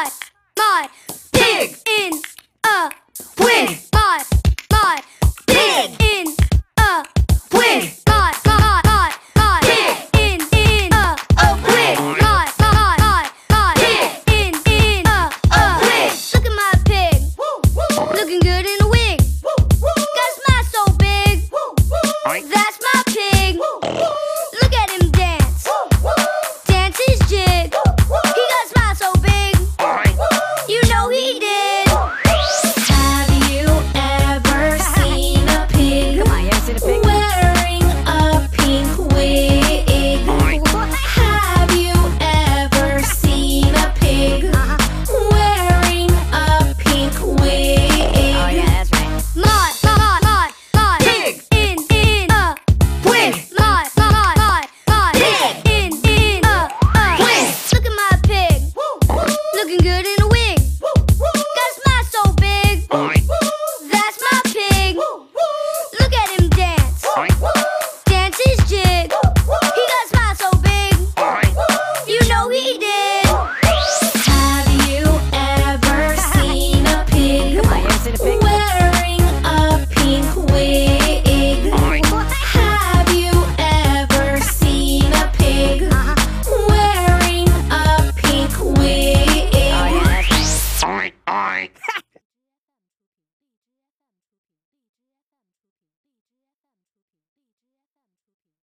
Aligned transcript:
my, 0.00 0.10
my 0.56 0.88
pig 1.32 1.76
pig. 1.84 1.89